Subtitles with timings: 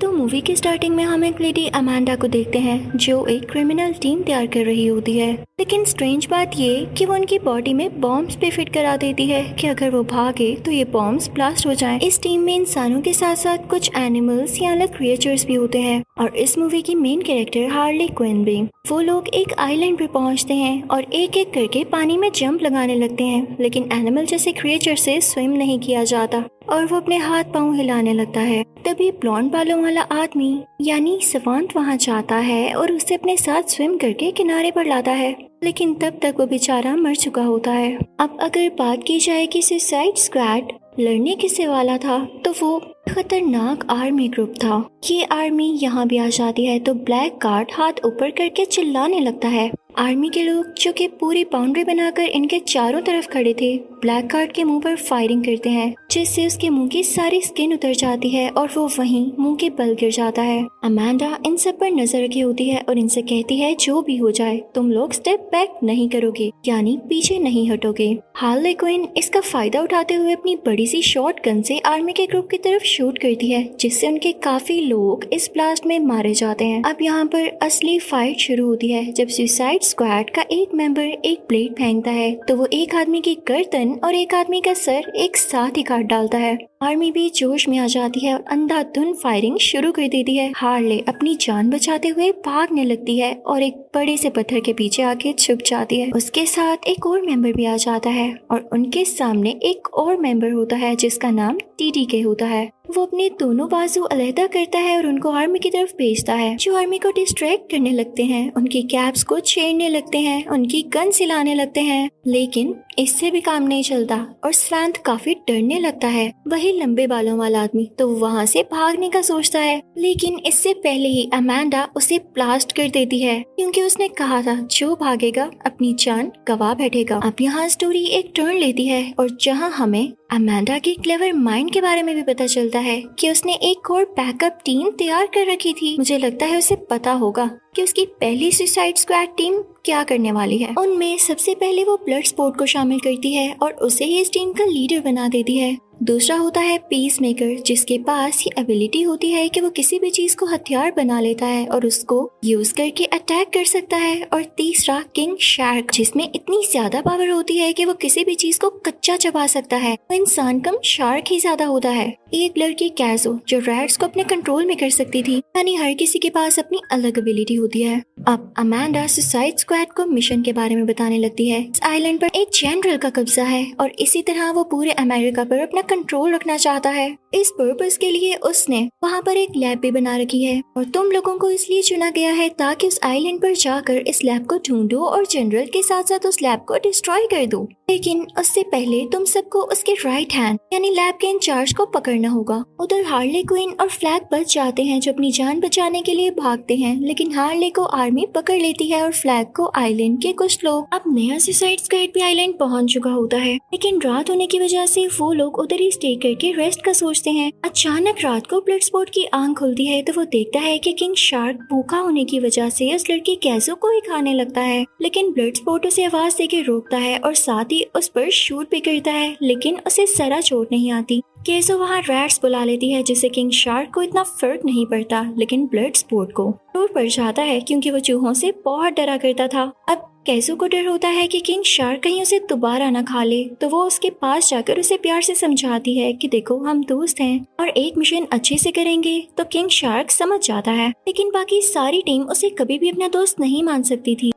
[0.00, 3.92] तो मूवी की स्टार्टिंग में हम एक लेडी अमांडा को देखते हैं, जो एक क्रिमिनल
[3.92, 8.00] टीम तैयार कर रही होती है। लेकिन स्ट्रेंज बात ये कि वो उनकी बॉडी में
[8.00, 11.74] बॉम्ब्स भी फिट करा देती है कि अगर वो भागे तो ये बॉम्ब्स ब्लास्ट हो
[11.74, 15.78] जाएँ। इस टीम में इंसानों के साथ साथ कुछ एनिमल्स या अलग क्रिएचर्स भी होते
[15.78, 20.06] हैं, और इस मूवी की मेन कैरेक्टर हार्ली क्विन भी। वो लोग एक आइलैंड पे
[20.06, 24.52] पहुँचते हैं और एक एक करके पानी में जंप लगाने लगते हैं, लेकिन एनिमल जैसे
[24.52, 29.10] क्रिएचर से स्विम नहीं किया जाता। और वो अपने हाथ पाँव हिलाने लगता है। तभी
[29.10, 34.30] ब्लॉन्ड बालों वाला आदमी, यानी सवांत वहाँ जाता है और उसे अपने साथ स्विम करके
[34.30, 35.30] किनारे पर लाता है।
[35.64, 39.62] लेकिन तब तक वो बेचारा मर चुका होता है। अब अगर बात की जाए कि
[39.62, 46.06] सुसाइड स्क्वाड लड़ने किसे वाला था तो वो खतरनाक आर्मी ग्रुप था। ये आर्मी यहाँ
[46.06, 50.42] भी आ जाती है तो ब्लैक कार्ड हाथ ऊपर करके चिल्लाने लगता है। आर्मी के
[50.42, 54.80] लोग जो कि पूरी बाउंड्री बनाकर इनके चारों तरफ़ खड़े थे, ब्लैक कार्ड के मुँह
[54.80, 58.86] पर फायरिंग करते हैं, जिससे उसके मुँह की सारी स्किन उतर जाती है और वो
[58.98, 62.80] वहीं मुँह के बल गिर जाता है। अमांडा इन सब पर नज़र रखी होती है
[62.88, 66.96] और इनसे कहती है, जो भी हो जाए, तुम लोग स्टेप बैक नहीं करोगे, यानी
[67.08, 71.78] पीछे नहीं हटोगे। हाल क्वीन इसका फ़ायदा उठाते हुए अपनी बड़ी सी शॉर्ट गन से
[71.86, 75.98] आर्मी के ग्रुप की तरफ़ शूट करती है, जिससे उनके काफ़ी लोग इस ब्लास्ट में
[76.00, 80.42] मारे जाते हैं। अब यहाँ पर असली फाइट शुरू होती है, जब सुसाइड स्क्वाड का
[80.52, 84.60] एक मेंबर एक ब्लेड फेंकता है तो वो एक आदमी की गर्दन और एक आदमी
[84.60, 88.34] का सर एक साथ ही काट डालता है। आर्मी भी जोश में आ जाती है
[88.34, 93.32] और अंधाधुन फायरिंग शुरू कर देती है। हार्ले अपनी जान बचाते हुए भागने लगती है
[93.46, 97.22] और एक बड़े से पत्थर के पीछे आके छुप जाती है। उसके साथ एक और
[97.22, 101.58] मेंबर भी आ जाता है और उनके सामने एक और मेंबर होता है, जिसका नाम
[101.78, 105.70] टीटी के होता है। वो अपने दोनों बाजू अलहदा करता है और उनको आर्मी की
[105.70, 110.18] तरफ़ भेजता है। जो आर्मी को डिस्ट्रैक्ट करने लगते हैं, उनकी कैप्स को छेड़ने लगते
[110.18, 115.34] हैं, उनकी गन सिलाने लगते हैं। लेकिन इससे भी काम नहीं चलता और स्वैंत काफ़ी
[115.48, 119.80] डरने लगता है। वही लंबे बालों वाला आदमी तो वहाँ से भागने का सोचता है।
[119.98, 124.94] लेकिन इससे पहले ही अमांडा उसे ब्लास्ट कर देती है, क्योंकि उसने कहा था, जो
[124.96, 130.12] भागेगा, अपनी जान गवा बैठेगा। अब यहाँ स्टोरी एक टर्न लेती है और जहाँ हमें
[130.32, 134.04] अमांडा की क्लेवर माइंड के बारे में भी पता चलता है कि उसने एक और
[134.16, 138.50] बैकअप टीम तैयार कर रखी थी। मुझे लगता है उसे पता होगा कि उसकी पहली
[138.52, 140.74] सुसाइड स्क्वाड टीम क्या करने वाली है?
[140.78, 144.52] उनमें सबसे पहले वो ब्लड स्पोर्ट को शामिल करती है और उसे ही इस टीम
[144.52, 149.30] का लीडर बना देती है। दूसरा होता है पीस मेकर जिसके पास ये एबिलिटी होती
[149.30, 153.04] है कि वो किसी भी चीज़ को हथियार बना लेता है और उसको यूज़ करके
[153.06, 157.84] अटैक कर सकता है। और तीसरा किंग शार्क जिसमें इतनी ज़्यादा पावर होती है कि
[157.84, 161.64] वो किसी भी चीज़ को कच्चा चबा सकता है। वो इंसान कम शार्क ही ज़्यादा
[161.64, 165.74] होता है। एक लड़की कैजो जो रैट्स को अपने कंट्रोल में कर सकती थी, यानी
[165.74, 170.42] हर किसी के पास अपनी अलग एबिलिटी होती है। अब अमांडा सुसाइड स्क्वाड को मिशन
[170.42, 174.22] के बारे में बताने लगती है। आइलैंड पर एक जनरल का कब्जा है और इसी
[174.22, 178.88] तरह वो पूरे अमेरिका पर अपना कंट्रोल रखना चाहता है। इस पर्पज के लिए उसने
[179.04, 182.32] वहाँ पर एक लैब भी बना रखी है और तुम लोगों को इसलिए चुना गया
[182.32, 186.26] है ताकि उस आइलैंड पर जाकर इस लैब को ढूंढो और जनरल के साथ साथ
[186.26, 190.90] उस लैब को डिस्ट्रॉय कर दो। लेकिन उससे पहले तुम सबको उसके राइट हैंड यानी
[190.90, 195.12] लैब के इंचार्ज को पकड़ना होगा। उधर हार्ले क्वीन और फ्लैग बच जाते हैं जो
[195.12, 199.12] अपनी जान बचाने के लिए भागते हैं, लेकिन हार्ले को आर्मी पकड़ लेती है और
[199.12, 203.36] फ्लैग को आइलैंड के कुछ लोग। अब नया सुसाइड स्काइड भी आइलैंड पहुँच चुका होता
[203.36, 206.92] है, लेकिन रात होने की वजह से वो लोग उधर ही स्टे करके रेस्ट का
[206.92, 210.78] सोचते हैं। अचानक रात को ब्लड स्पॉट की आँख खुलती है तो वो देखता है
[210.78, 214.60] कि किंग शार्क भूखा होने की वजह से उस लड़की कैसो को ही खाने लगता
[214.60, 218.70] है। लेकिन ब्लड स्पॉट उसे आवाज़ देके रोकता है और साथ ही उस पर शूट
[218.70, 223.02] भी करता है, लेकिन उसे सरा चोट नहीं आती। केसो वहाँ रैट्स बुला लेती है,
[223.02, 227.42] जिससे किंग शार्क को इतना फ़र्क नहीं पड़ता, लेकिन ब्लड स्पोर्ट को। टूट पड़ जाता
[227.42, 231.26] है, क्योंकि वो चूहों से बहुत डरा करता था। अब कैसो को डर होता है
[231.28, 234.96] कि किंग शार्क कहीं उसे दोबारा न खा ले तो वो उसके पास जाकर उसे
[234.96, 239.20] प्यार से समझाती है कि देखो, हम दोस्त हैं, और एक मिशन अच्छे से करेंगे
[239.38, 243.40] तो किंग शार्क समझ जाता है। लेकिन बाकी सारी टीम उसे कभी भी अपना दोस्त
[243.40, 244.32] नहीं मान सकती थी।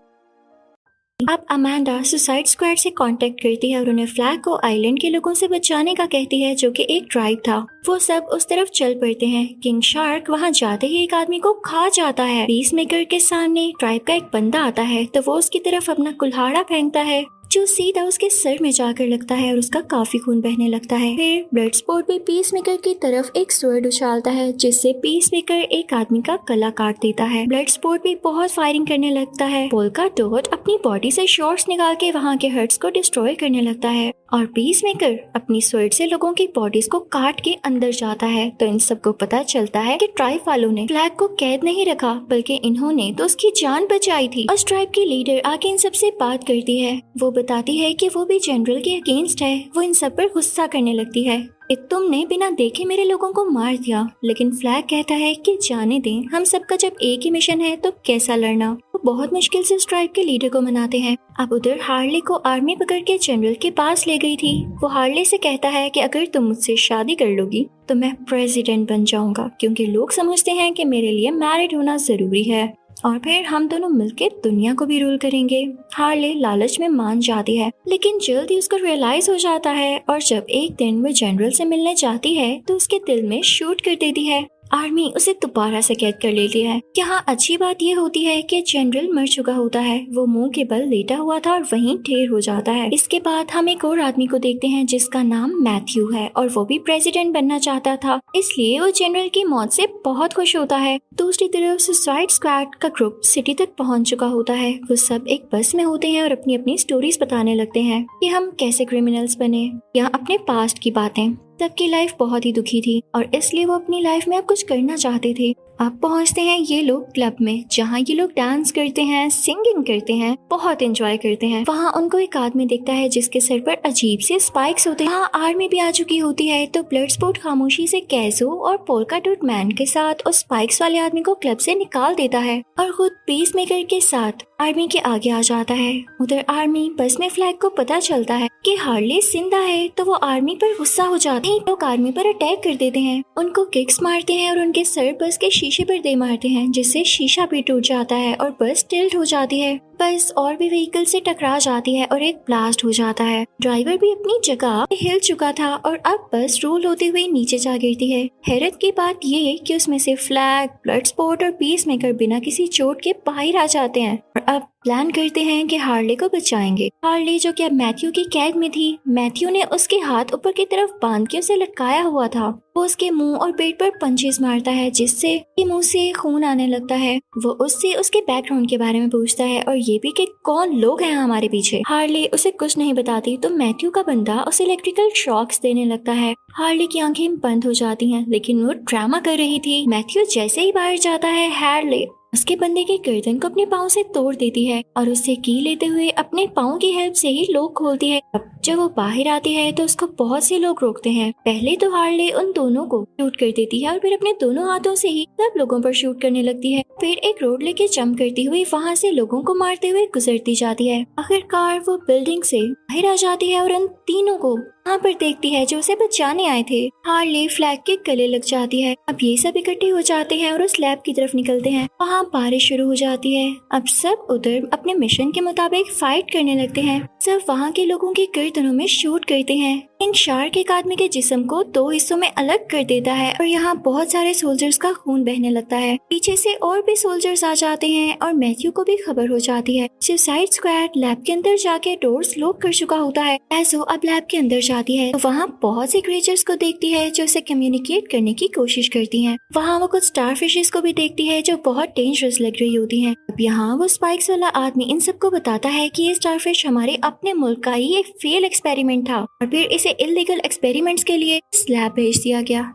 [1.29, 5.33] अब अमांडा सुसाइड स्क्वाड से कांटेक्ट करती है और उन्हें फ्लैग को आइलैंड के लोगों
[5.33, 7.57] से बचाने का कहती है, जो कि एक ट्राइब था।
[7.87, 11.53] वो सब उस तरफ़ चल पड़ते हैं। किंग शार्क वहाँ जाते ही एक आदमी को
[11.65, 15.37] खा जाता है। पीस मेकर के सामने ट्राइब का एक बंदा आता है तो वो
[15.37, 19.57] उसकी तरफ़ अपना कुल्हाड़ा फेंकता है। जो सीधा उसके सर में जाकर लगता है और
[19.59, 23.51] उसका काफ़ी खून बहने लगता है। फिर ब्लड स्पॉट भी पीस मेकर की तरफ़ एक
[23.51, 28.03] स्वर्ड उछालता है, जिससे पीस मेकर एक आदमी का गला काट देता है। ब्लड स्पॉट
[28.03, 32.35] भी बहुत फायरिंग करने लगता है। पोलका डॉट अपनी बॉडी से शॉर्ट्स निकाल के वहाँ
[32.37, 36.47] के हर्ट्स को डिस्ट्रॉय करने लगता है और पीस मेकर अपनी स्वर्ड से लोगों की
[36.47, 40.39] बॉडीज को काट के अंदर जाता है। तो इन सबको पता चलता है कि ट्राइब
[40.47, 44.57] वालों ने फ्लैग को कैद नहीं रखा, बल्कि इन्होंने तो उसकी जान बचाई थी। और
[44.67, 48.39] ट्राइब की लीडर आके इन सबसे बात करती है। वो बताती है कि वो भी
[48.39, 52.49] जनरल के अगेंस्ट है। वो इन सब पर गुस्सा करने लगती है। कि तुमने बिना
[52.49, 56.75] देखे मेरे लोगों को मार दिया। लेकिन फ्लैग कहता है कि जाने दें, हम सबका
[56.75, 58.71] जब एक ही मिशन है तो कैसा लड़ना?
[58.71, 62.75] वो बहुत मुश्किल से स्ट्राइक के लीडर को मनाते हैं। अब उधर हार्ले को आर्मी
[62.75, 66.25] पकड़ के जनरल के पास ले गई थी। वो हार्ले से कहता है कि अगर
[66.25, 70.85] तुम मुझसे शादी कर लोगी तो मैं प्रेसिडेंट बन जाऊँगा, क्योंकि लोग समझते हैं कि
[70.85, 75.17] मेरे लिए मैरिड होना ज़रूरी है। और फिर हम दोनों मिलकर दुनिया को भी रूल
[75.17, 75.61] करेंगे।
[75.93, 80.21] हार्ले लालच में मान जाती है, लेकिन जल्द ही उसको रियलाइज़ हो जाता है और
[80.21, 83.95] जब एक दिन वो जनरल से मिलने जाती है तो उसके दिल में शूट कर
[83.95, 88.21] देती है। आर्मी, उसे दोबारा से कैद कर लेती है। यहाँ अच्छी बात यह होती
[88.21, 91.61] है कि जनरल मर चुका होता है। वो मुँह के बल लेटा हुआ था और
[91.61, 95.23] वहीं ढेर हो जाता है। इसके बाद हम एक और आदमी को देखते हैं जिसका
[95.23, 99.71] नाम मैथ्यू है और वो भी प्रेसिडेंट बनना चाहता था। इसलिए वो जनरल की मौत
[99.71, 104.25] से बहुत खुश होता है। दूसरी तरफ़ सुसाइड स्क्वाड का ग्रुप सिटी तक पहुँच चुका
[104.25, 107.79] होता है। वो सब एक बस में होते हैं और अपनी अपनी स्टोरीज बताने लगते
[107.79, 112.51] हैं कि हम कैसे क्रिमिनल्स बने। या अपने पास्ट की बातें। सबकी लाइफ बहुत ही
[112.53, 116.41] दुखी थी और इसलिए वो अपनी लाइफ में अब कुछ करना चाहते थे। अब पहुँचते
[116.41, 120.81] हैं ये लोग क्लब में, जहाँ ये लोग डांस करते हैं सिंगिंग करते हैं, बहुत
[120.81, 124.87] एंजॉय करते हैं। वहाँ उनको एक आदमी दिखता है जिसके सर पर अजीब से स्पाइक्स
[124.87, 128.77] होते हैं। आर्मी भी आ चुकी होती है तो ब्लड स्पोर्ट खामोशी से कैजो और
[128.87, 132.61] पोलका डोट मैन के साथ उस स्पाइक्स वाले आदमी को क्लब से निकाल देता है
[132.79, 137.15] और खुद पीस मेकर के साथ आर्मी के आगे आ जाता है। उधर आर्मी बस
[137.19, 141.03] में फ्लैग को पता चलता है कि हार्ले ज़िंदा है तो वो आर्मी पर गुस्सा
[141.03, 144.59] हो जाते हैं। लोग आर्मी पर अटैक कर देते हैं। उनको किक्स मारते हैं और
[144.59, 148.35] उनके सर बस के शीशे पर दे मारते हैं, जिससे शीशा भी टूट जाता है
[148.35, 152.23] और बस टिल्ट हो जाती है। बस और भी व्हीकल से टकरा जाती है और
[152.23, 156.59] एक ब्लास्ट हो जाता है। ड्राइवर भी अपनी जगह हिल चुका था और अब बस
[156.63, 160.69] रोल होते हुए नीचे जा गिरती है। हैरत की बात ये कि उसमें से फ्लैग
[160.83, 164.67] ब्लड स्पॉट और पीस मेकर बिना किसी चोट के बाहर आ जाते हैं और अब
[164.83, 168.69] प्लान करते हैं कि हार्ले को बचाएँगे। हार्ले जो कि अब मैथ्यू की कैद में
[168.71, 172.47] थी मैथ्यू ने उसके हाथ ऊपर की तरफ़ बाँध के उसे लटकाया हुआ था।
[172.77, 176.95] वो उसके मुँह और पेट पर पंचेस मारता है, जिससे मुँह से खून आने लगता
[176.95, 180.73] है। वो उससे उसके बैकग्राउंड के बारे में पूछता है और ये भी कि कौन
[180.73, 181.81] लोग हैं हमारे पीछे?
[181.87, 186.33] हार्ली उसे कुछ नहीं बताती तो मैथ्यू का बंदा उसे इलेक्ट्रिकल शॉक्स देने लगता है।
[186.53, 190.61] हार्ली की आँखें बंद हो जाती हैं, लेकिन वो ड्रामा कर रही थी। मैथ्यू जैसे
[190.61, 194.65] ही बाहर जाता है, हार्ले। उसके बंदे के गर्दन को अपने पाँव से तोड़ देती
[194.65, 198.21] है और उससे की लेते हुए अपने पाँव की हेल्प से ही लोग खोलती है।
[198.35, 201.89] अब जब वो बाहर आती है तो उसको बहुत से लोग रोकते हैं। पहले तो
[201.91, 205.27] हार्ले उन दोनों को शूट कर देती है और फिर अपने दोनों हाथों से ही
[205.41, 208.95] सब लोगों पर शूट करने लगती है। फिर एक रोड लेके जंप करती हुई वहाँ
[208.95, 213.51] से लोगों को मारते हुए गुजरती जाती है। आखिरकार वो बिल्डिंग से बाहर आ जाती
[213.51, 214.57] है और उन तीनों को
[214.87, 218.81] वहाँ पर देखती है जो उसे बचाने आए थे। हार्ले फ्लैग के गले लग जाती
[218.81, 221.87] है। अब ये सब इकट्ठे हो जाते हैं और उस लैब की तरफ़ निकलते हैं।
[222.01, 226.55] वहाँ बारिश शुरू हो जाती है। अब सब उधर अपने मिशन के मुताबिक फाइट करने
[226.55, 230.71] लगते हैं। सब वहाँ के लोगों के गर्दनों में शूट करते हैं। इन शार्क एक
[230.71, 234.33] आदमी के जिस्म को दो हिस्सों में अलग कर देता है और यहाँ बहुत सारे
[234.33, 238.33] सोल्जर्स का खून बहने लगता है। पीछे से और भी सोल्जर्स आ जाते हैं और
[238.33, 242.61] मैथ्यू को भी खबर हो जाती है। सुसाइड स्क्वाड लैब के अंदर जाके डोर्स लॉक
[242.61, 246.01] कर चुका होता है। ऐसो अब लैब के अंदर जाती है। तो वहाँ बहुत से
[246.01, 250.03] क्रिएचर्स को देखती है जो उसे कम्युनिकेट करने की कोशिश करती है। वहाँ वो कुछ
[250.03, 253.75] स्टार फिशेस को भी देखती है जो बहुत डेंजरस लग रही होती है। अब यहाँ
[253.77, 257.63] वो स्पाइक्स वाला आदमी इन सबको बताता है की ये स्टार फ़िश हमारे अपने मुल्क
[257.63, 262.19] का ही एक फेल एक्सपेरिमेंट था और फिर इसे इलीगल एक्सपेरिमेंट्स के लिए स्लैब भेज
[262.23, 262.71] दिया गया।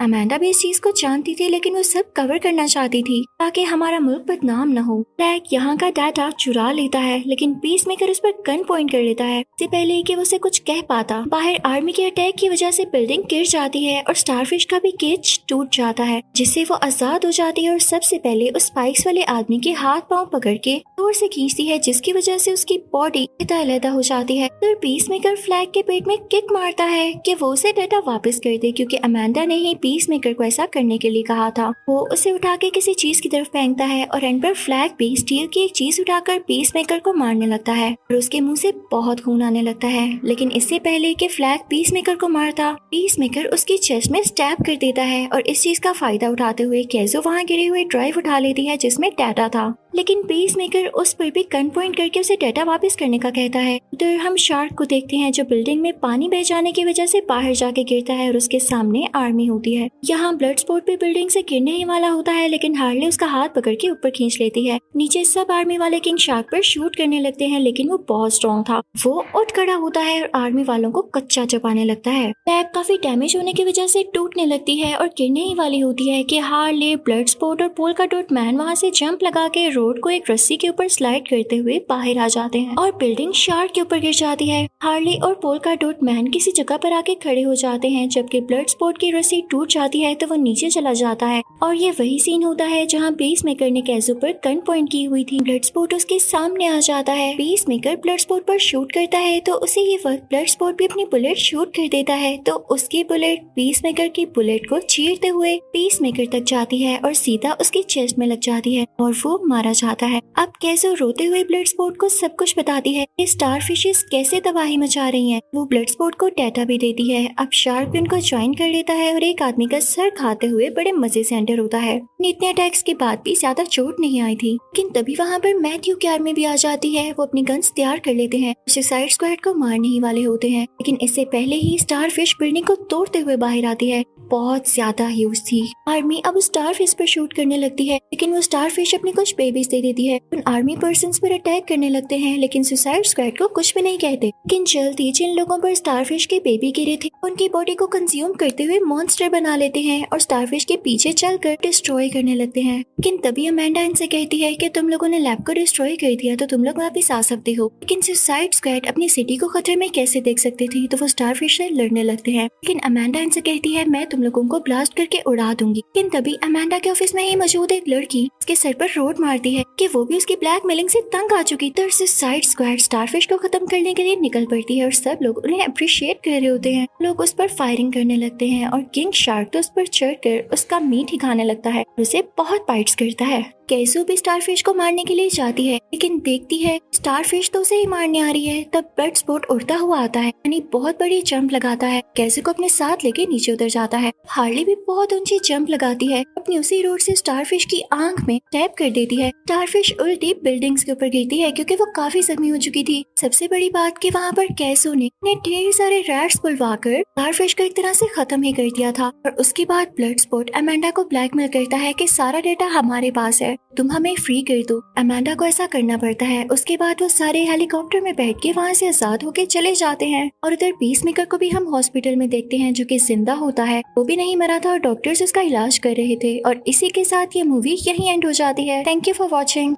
[0.00, 3.62] अमेंडा भी इस चीज़ को जानती थी, लेकिन वो सब कवर करना चाहती थी, ताकि
[3.64, 8.10] हमारा मुल्क बदनाम न हो। फ्लैग यहाँ का डाटा चुरा लेता है, लेकिन पीस मेकर
[8.10, 11.20] उस पर गन पॉइंट कर लेता है। इससे पहले कि वो उसे कुछ कह पाता,
[11.28, 14.90] बाहर आर्मी के अटैक की वजह से बिल्डिंग गिर जाती है और स्टारफिश का भी
[15.00, 19.06] केज टूट जाता है, जिससे वो आज़ाद हो जाती है और सबसे पहले उस स्पाइक्स
[19.06, 22.78] वाले आदमी के हाथ पाँव पकड़ के ज़ोर से खींचती है, जिसकी वजह से उसकी
[22.92, 27.12] बॉडी अलहदा हो जाती है। फिर पीस मेकर फ्लैग के पेट में किक मारता है
[27.16, 30.64] की वो उसे डाटा वापस कर दे, क्योंकि अमेंडा ने ही पीस मेकर को ऐसा
[30.66, 34.04] करने के लिए कहा था। वो उसे उठा के किसी चीज़ की तरफ़ फेंकता है
[34.04, 37.72] और एंड पर फ्लैग भी स्टील की एक चीज़ उठाकर पीस मेकर को मारने लगता
[37.72, 41.60] है और उसके मुँह से बहुत खून आने लगता है। लेकिन इससे पहले कि फ्लैग
[41.70, 45.62] पीस मेकर को मारता पीस मेकर उसकी चेस्ट में स्टैप कर देता है और इस
[45.62, 49.48] चीज़ का फ़ायदा उठाते हुए कैजो वहाँ गिरे हुए ड्राइव उठा लेती है जिसमें डाटा
[49.48, 53.30] था। लेकिन पीस मेकर उस पर भी गन पॉइंट करके उसे डाटा वापस करने का
[53.30, 56.84] कहता है। उधर हम शार्क को देखते हैं जो बिल्डिंग में पानी बह जाने की
[56.84, 60.86] वजह से बाहर जाके गिरता है और उसके सामने आर्मी होती है। यहाँ ब्लड स्पॉट
[60.86, 64.10] भी बिल्डिंग से गिरने ही वाला होता है, लेकिन हार्ले उसका हाथ पकड़ के ऊपर
[64.10, 67.90] खींच लेती है। नीचे सब आर्मी वाले किंग शार्क पर शूट करने लगते हैं, लेकिन
[67.90, 71.84] वो बहुत स्ट्रॉन्ग था। वो उठ खड़ा होता है और आर्मी वालों को कच्चा चपाने
[71.84, 75.54] लगता है। लैब काफ़ी डैमेज होने की वजह से टूटने लगती है और गिरने ही
[75.54, 79.22] वाली होती है की हार्ले ब्लड स्पॉट और पोल का डोट मैन वहाँ से जंप
[79.22, 82.74] लगा के रोड को एक रस्सी के ऊपर स्लाइड करते हुए बाहर आ जाते हैं
[82.76, 86.52] और बिल्डिंग शार्क के ऊपर गिर जाती है। हार्ली और पोल का डोट मैन किसी
[86.52, 90.14] जगह पर आके खड़े हो जाते हैं। जबकि ब्लड स्पोर्ट की रस्सी टूट जाती है
[90.14, 93.70] तो वो नीचे चला जाता है। और ये वही सीन होता है जहाँ बेस मेकर
[93.70, 97.32] ने कैसो पर गन पॉइंट की हुई थी। ब्लड स्पोर्ट उसके सामने आ जाता है।
[97.34, 100.86] बेस मेकर ब्लड स्पोर्ट पर शूट करता है तो उसे ये वक्त ब्लड स्पोर्ट भी
[100.86, 105.28] अपनी बुलेट शूट कर देता है। तो उसकी बुलेट पीस मेकर की बुलेट को चीरते
[105.28, 109.12] हुए पीस मेकर तक जाती है और सीधा उसके चेस्ट में लग जाती है और
[109.24, 113.04] वो मारा जाता है। अब कैसे रोते हुए ब्लड स्पोर्ट को सब कुछ बताती है?
[113.18, 117.10] कि स्टार फिशेस कैसे तबाही मचा रही हैं। वो ब्लड स्पोर्ट को डेटा भी देती
[117.10, 120.46] है। अब शार्क भी उनको ज्वाइन कर लेता है और एक आदमी का सर खाते
[120.46, 124.20] हुए बड़े मज़े से एंटर होता है। इतने अटैक्स के बाद भी ज़्यादा चोट नहीं
[124.20, 127.42] आई थी। लेकिन तभी वहाँ पर मैथ्यू की आर्मी भी आ जाती है। वो अपनी
[127.42, 131.24] गन्स तैयार कर लेते हैं। सुसाइड स्क्वाड को मारने ही वाले होते हैं। लेकिन इससे
[131.24, 135.62] पहले ही स्टार फ़िश बिल्डिंग को तोड़ते हुए बाहर आती है। बहुत ज़्यादा ह्यूज थी।
[135.88, 139.34] आर्मी अब स्टार फ़िश पर शूट करने लगती है, लेकिन वो स्टार फ़िश अपने कुछ
[139.36, 143.38] बेबीज दे देती है। उन आर्मी पर्सन पर अटैक करने लगते हैं, लेकिन सुसाइड स्क्वाड
[143.38, 146.70] को कुछ भी नहीं कहते। लेकिन जल्द ही जिन लोगों पर स्टार फ़िश के बेबी
[146.72, 150.64] गिरे थे, उनकी बॉडी को कंज्यूम करते हुए मॉन्स्टर बना लेते हैं और स्टार फ़िश
[150.64, 154.68] के पीछे चल कर डिस्ट्रॉय करने लगते हैं। लेकिन तभी अमेंडा इनसे कहती है की
[154.70, 157.66] तुम लोगों ने लैब को डिस्ट्रॉय कर दिया तो तुम लोग वापिस आ सकते हो।
[157.74, 161.34] लेकिन सुसाइड स्क्वाड अपनी सिटी को खतरे में कैसे देख सकते थे तो वो स्टार
[161.34, 164.96] फ़िश से लड़ने लगते हैं। लेकिन अमेंडा इनसे कहती है, मैं तुम लोगों को ब्लास्ट
[164.96, 168.72] करके उड़ा दूँगी। लेकिन तभी अमेंडा के ऑफ़िस में ही मौजूद एक लड़की उसके सर
[168.72, 171.88] पर रोड मारती है कि वो भी उसकी ब्लैक मेलिंग से तंग आ चुकी। तो
[171.90, 175.64] साइड स्क्वाड स्टारफिश को खत्म करने के लिए निकल पड़ती है और सब लोग उन्हें
[175.64, 179.50] अप्रिशिएट कर रहे होते हैं। लोग उस पर फायरिंग करने लगते हैं और किंग शार्क
[179.52, 183.42] तो उस पर चढ़ उसका मीट ही खाने लगता है उसे बहुत पाइट करता है।
[183.70, 187.76] कैसू भी स्टारफिश को मारने के लिए जाती है, लेकिन देखती है, स्टारफिश तो उसे
[187.76, 191.20] ही मारने आ रही है। तब ब्लड स्पोर्ट उड़ता हुआ आता है, यानी बहुत बड़ी
[191.22, 195.12] जंप लगाता है। कैसू को अपने साथ लेके नीचे उतर जाता है। हार्ली भी बहुत
[195.12, 199.16] ऊँची जंप लगाती है, अपनी उसी रोड से स्टारफिश की आँख में टैप कर देती
[199.16, 203.04] है। स्टारफिश उल्टी बिल्डिंग्स के ऊपर गिरती है, क्योंकि वो काफ़ी जख्मी हो चुकी थी।
[203.20, 207.62] सबसे बड़ी बात की वहाँ पर कैसो ने ढेर सारे रैट्स बुलवा कर स्टारफिश को
[207.62, 211.04] एक तरह से खत्म ही कर दिया था। और उसके बाद ब्लड स्पोर्ट अमेंडा को
[211.04, 215.34] ब्लैकमेल करता है कि सारा डेटा हमारे पास है। तुम हमें फ्री कर दो। अमांडा
[215.34, 218.88] को ऐसा करना पड़ता है। उसके बाद वो सारे हेलीकॉप्टर में बैठ के वहाँ से
[218.88, 222.56] आज़ाद होके चले जाते हैं। और उधर पीस मेकर को भी हम हॉस्पिटल में देखते
[222.56, 225.78] हैं, जो कि ज़िंदा होता है। वो भी नहीं मरा था और डॉक्टर्स उसका इलाज
[225.78, 229.08] कर रहे थे। और इसी के साथ ये मूवी यही एंड हो जाती है। Thank
[229.08, 229.76] you for watching